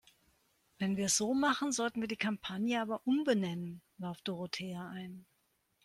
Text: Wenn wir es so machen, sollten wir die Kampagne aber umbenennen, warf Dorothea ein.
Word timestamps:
Wenn 0.79 0.97
wir 0.97 1.05
es 1.05 1.17
so 1.17 1.35
machen, 1.35 1.71
sollten 1.71 2.01
wir 2.01 2.07
die 2.07 2.17
Kampagne 2.17 2.81
aber 2.81 3.05
umbenennen, 3.05 3.83
warf 3.99 4.19
Dorothea 4.23 4.89
ein. 4.89 5.27